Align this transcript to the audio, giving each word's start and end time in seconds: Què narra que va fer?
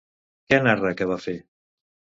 Què 0.53 0.59
narra 0.69 0.95
que 1.03 1.11
va 1.15 1.21
fer? 1.29 1.39